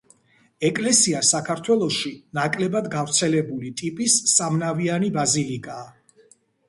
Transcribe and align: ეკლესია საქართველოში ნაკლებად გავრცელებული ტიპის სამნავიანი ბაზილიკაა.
ეკლესია 0.69 1.19
საქართველოში 1.31 2.11
ნაკლებად 2.37 2.89
გავრცელებული 2.95 3.71
ტიპის 3.83 4.17
სამნავიანი 4.33 5.13
ბაზილიკაა. 5.19 5.89